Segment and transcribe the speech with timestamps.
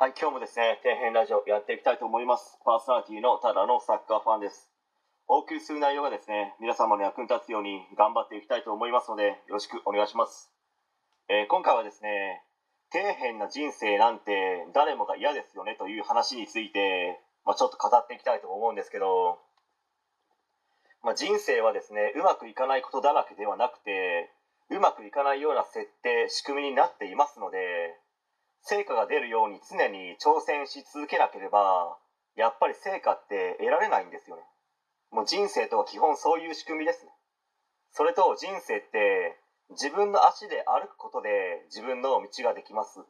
[0.00, 2.56] はい、今日もですね、底辺ラジオやっていきたいと思います。
[2.64, 4.70] パーソナリティのただのサッカーファンです。
[5.26, 10.54] お送りする内容がですね、皆様の役に立つように頑張っていきたいと思いますので、よろしくお願いします。
[11.26, 12.46] えー今回はですね、
[12.94, 19.40] 底辺な人生なんて誰もが嫌ですよねという話について、まあ、ちょっと語っていきたいと思うんですけど、
[21.02, 24.30] まあ、人生はですね、うまくいかないことだらけではなくて、
[24.70, 27.98] うまくいかないような設定、仕組みになっていますので、
[28.68, 31.96] 成果が出るように常に挑戦し続けなければ
[32.36, 34.42] やっぱり成果って得られないんですよね。
[35.10, 37.10] もう人生とは基本そういう仕組みですね。
[37.92, 43.00] それと人生って自分の足で歩くことで自分の道ができます。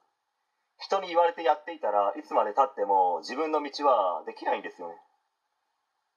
[0.79, 4.95] 人に言われてやっていたらいつまでたっても自分の道はできないんですよね。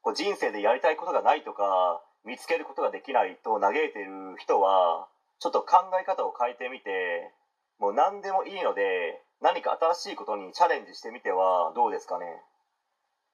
[0.02, 5.08] こう人生でやりたいことがないとか見つけることができないと嘆いている人は
[5.39, 7.33] ちょっと考え方を変えてみて
[7.80, 12.26] もう何でもいいので何か新しいことにチャレンジしてみてはどうですかね。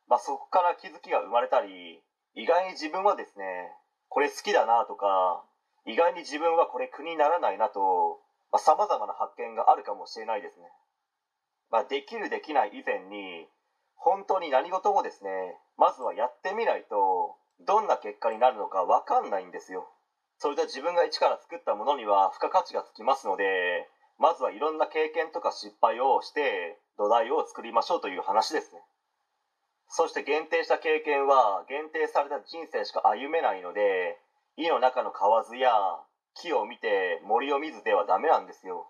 [0.08, 2.02] まあ、そこから気づきが生まれたり
[2.34, 3.44] 意外に自分はですね
[4.08, 5.44] これ好きだなとか
[5.86, 8.20] 意外に自分はこれ苦にならないなと
[8.58, 10.72] さまざ、まな発見があるかもしれないですね。
[11.70, 13.46] まあ、できるできない以前に
[13.96, 15.30] 本当に何事もですね
[15.76, 17.36] まずはやってみないと
[17.68, 19.90] どんな結果になるのか分かんないんですよ。
[20.40, 28.82] それで自分が一から作ったものには付加価値がつきますのでまずはいろんな経験とか失敗をして土台を作りましょうという話ですね。
[29.90, 34.18] そして限定した経験は限定された人生しか歩めないので
[34.58, 35.72] 井の中の蛙や
[36.34, 38.88] 木を見て森を見ずではダメなんですよ。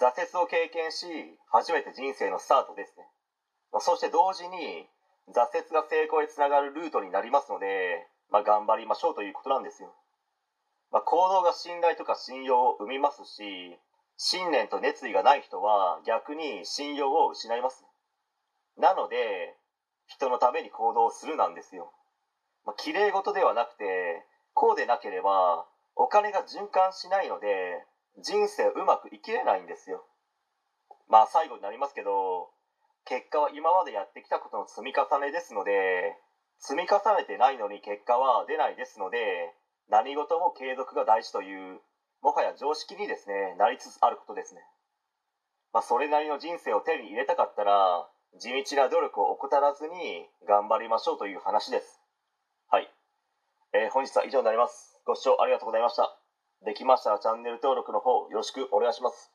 [0.00, 1.06] 挫折を経験し
[1.52, 3.06] 初めて人生のスタートですね。
[3.80, 4.88] そして同時に
[5.32, 9.88] 挫折が成功へつながるルートになりますので、まあ、頑張りましょうということなんですよ、
[10.92, 13.78] まあ、行動が信頼とか信用を生みますし
[14.16, 17.84] 信念と熱意がない人は逆に信用を失います
[18.76, 19.56] なので
[20.06, 21.92] 人のために行動するなんですよ。
[22.66, 25.66] まあ、綺麗事ではなくてこうでなければ
[25.96, 27.84] お金が循環しないので
[28.22, 30.04] 人生うまく生きれないんですよ。
[31.08, 32.50] まあ最後になりますけど
[33.04, 36.16] 結果は今までやってきたことの積み重ねですので
[36.58, 39.52] 積み重ねてないのに結果は出ないですので
[39.90, 41.80] 何事も継続が大事という
[42.24, 44.62] もはや常識にですねなりつつあることですね、
[45.74, 48.08] まあ、それなりの人生を手に入れたかったら
[48.40, 52.00] 地道な努力を怠らずに頑張りましょうという話です。
[52.68, 52.90] はい、
[53.74, 54.98] えー本日は以上になります。
[55.04, 56.18] ご視聴ありがとうございました。
[56.64, 59.30] できましたらチャンネル登録の方よろしくお願いします。